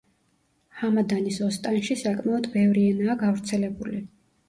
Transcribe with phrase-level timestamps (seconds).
[0.79, 4.05] ჰამადანის ოსტანში საკმაოდ ბევრი ენაა გავრცელებული.